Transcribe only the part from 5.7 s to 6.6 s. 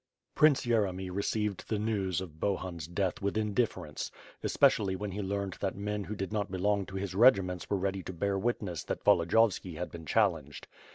men who did not